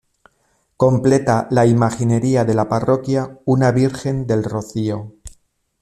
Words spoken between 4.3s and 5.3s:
Rocío.